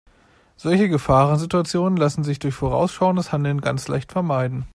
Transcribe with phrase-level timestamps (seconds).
[0.57, 4.65] Solche Gefahrensituationen lassen sich durch vorausschauendes Handeln ganz leicht vermeiden.